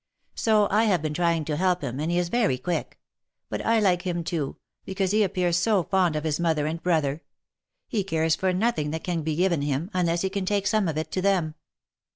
So 0.33 0.67
I 0.71 0.85
have 0.85 1.03
been 1.03 1.13
trying 1.13 1.45
to 1.45 1.55
help 1.57 1.83
him, 1.83 1.99
and 1.99 2.09
he 2.09 2.17
is 2.17 2.29
very 2.29 2.57
quick. 2.57 2.97
But 3.49 3.63
I 3.63 3.79
like 3.79 4.01
him, 4.01 4.23
too, 4.23 4.57
because 4.83 5.11
he 5.11 5.21
appears 5.21 5.57
so 5.57 5.83
fond 5.83 6.15
of 6.15 6.23
his 6.23 6.39
mother 6.39 6.65
and 6.65 6.81
bro 6.81 7.01
ther. 7.01 7.21
He 7.87 8.03
cares 8.03 8.33
for 8.35 8.51
nothing 8.51 8.89
that 8.89 9.03
can 9.03 9.21
be 9.21 9.35
given 9.35 9.61
him, 9.61 9.91
unless 9.93 10.21
he 10.23 10.31
can 10.31 10.47
take 10.47 10.65
some 10.65 10.87
of 10.87 10.97
it 10.97 11.11
to 11.11 11.21
them." 11.21 11.53